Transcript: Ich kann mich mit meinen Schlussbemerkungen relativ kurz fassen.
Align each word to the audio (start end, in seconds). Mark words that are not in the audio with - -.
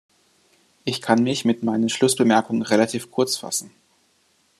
Ich 0.83 0.99
kann 0.99 1.21
mich 1.21 1.45
mit 1.45 1.61
meinen 1.61 1.87
Schlussbemerkungen 1.87 2.63
relativ 2.63 3.11
kurz 3.11 3.37
fassen. 3.37 3.69